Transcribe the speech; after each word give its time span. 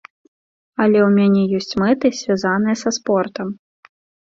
Але 0.85 0.99
ў 1.07 1.09
мяне 1.17 1.43
ёсць 1.59 1.77
мэты, 1.83 2.13
звязаныя 2.23 2.75
са 2.85 2.89
спортам. 3.01 3.47